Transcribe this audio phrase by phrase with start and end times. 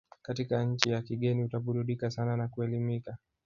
[0.21, 3.17] katika nchi ya kigeni utaburudika sana na kuelimika